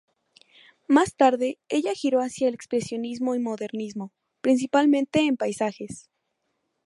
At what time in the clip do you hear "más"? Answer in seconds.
0.87-1.13